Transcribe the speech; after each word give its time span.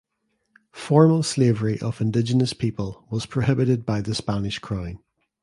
Formal 0.73 1.21
slavery 1.21 1.79
of 1.79 2.01
indigenous 2.01 2.53
people 2.53 3.05
was 3.11 3.27
prohibited 3.27 3.85
by 3.85 4.01
the 4.01 4.15
Spanish 4.15 4.57
Crown. 4.57 4.97